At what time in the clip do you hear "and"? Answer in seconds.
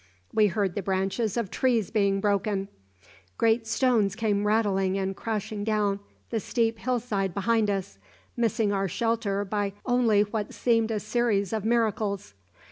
4.97-5.15